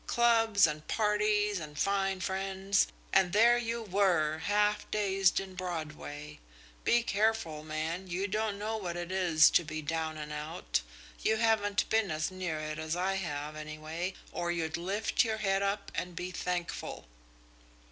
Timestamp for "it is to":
8.97-9.63